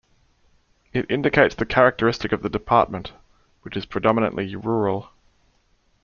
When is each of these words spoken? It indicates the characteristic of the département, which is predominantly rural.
It 0.93 1.05
indicates 1.11 1.53
the 1.53 1.63
characteristic 1.63 2.31
of 2.31 2.41
the 2.41 2.49
département, 2.49 3.11
which 3.61 3.77
is 3.77 3.85
predominantly 3.85 4.55
rural. 4.55 5.11